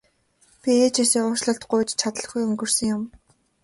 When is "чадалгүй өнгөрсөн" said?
2.01-2.87